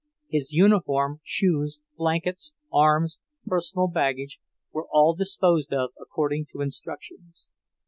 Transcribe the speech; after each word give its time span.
His 0.29 0.51
uniform, 0.51 1.21
shoes, 1.23 1.79
blankets, 1.95 2.55
arms, 2.73 3.19
personal 3.45 3.87
baggage, 3.87 4.39
were 4.71 4.87
all 4.91 5.13
disposed 5.13 5.71
of 5.73 5.91
according 5.99 6.47
to 6.53 6.61
instructions. 6.61 7.47